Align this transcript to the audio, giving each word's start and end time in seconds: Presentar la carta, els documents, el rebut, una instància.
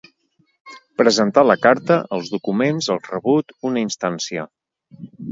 Presentar 1.01 1.41
la 1.49 1.55
carta, 1.65 1.97
els 2.17 2.31
documents, 2.35 2.87
el 2.95 3.01
rebut, 3.09 3.53
una 3.73 3.83
instància. 3.83 4.47